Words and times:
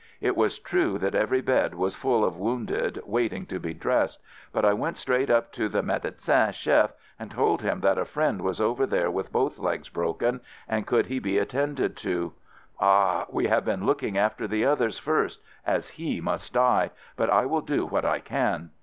It 0.19 0.35
was 0.35 0.57
true 0.57 0.97
that 0.97 1.13
every 1.13 1.41
bed 1.41 1.75
was 1.75 1.93
full 1.93 2.25
of 2.25 2.35
wounded 2.35 2.99
waiting 3.05 3.45
to 3.45 3.59
be 3.59 3.75
dressed, 3.75 4.19
but 4.51 4.65
I 4.65 4.73
went 4.73 4.97
straight 4.97 5.27
FIELD 5.27 5.43
SERVICE 5.53 5.63
59 5.65 5.67
up 5.67 5.69
to 5.69 5.69
the 5.69 5.83
medecin 6.23 6.53
chef 6.55 6.93
and 7.19 7.29
told 7.29 7.61
him 7.61 7.81
that 7.81 7.99
a 7.99 8.05
friend 8.05 8.41
was 8.41 8.59
over 8.59 8.87
there 8.87 9.11
with 9.11 9.31
both 9.31 9.59
legs 9.59 9.89
broken 9.89 10.41
and 10.67 10.87
could 10.87 11.05
he 11.05 11.19
be 11.19 11.37
attended 11.37 11.95
to? 11.97 12.33
"Ah, 12.79 13.27
we 13.29 13.45
have 13.45 13.63
been 13.63 13.85
looking 13.85 14.17
after 14.17 14.47
the 14.47 14.65
others 14.65 14.97
first, 14.97 15.39
as 15.67 15.89
he 15.89 16.19
must 16.19 16.51
die, 16.53 16.89
but 17.15 17.29
I 17.29 17.45
will 17.45 17.61
do 17.61 17.85
what 17.85 18.03
I 18.03 18.21
can." 18.21 18.71